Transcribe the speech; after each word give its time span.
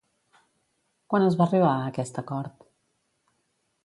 Quan 1.13 1.25
es 1.27 1.37
va 1.41 1.45
arribar 1.47 1.73
a 1.73 1.85
aquest 1.91 2.17
acord? 2.23 2.65